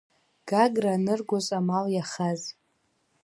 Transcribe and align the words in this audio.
Гагра 0.49 0.91
аныргоз 0.97 1.47
амал 1.57 1.85
иахаз… 1.91 2.41